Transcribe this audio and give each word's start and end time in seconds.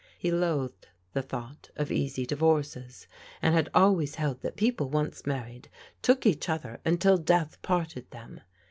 He 0.17 0.31
loathed 0.31 0.87
the 1.13 1.21
thought 1.21 1.69
of 1.75 1.91
easy 1.91 2.25
divorces, 2.25 3.05
and 3.39 3.53
had 3.53 3.69
always 3.71 4.15
held 4.15 4.41
that 4.41 4.55
people 4.55 4.89
once 4.89 5.27
married 5.27 5.69
took 6.01 6.25
each 6.25 6.49
other 6.49 6.81
until 6.83 7.19
death 7.19 7.61
parted 7.61 8.09
them. 8.09 8.41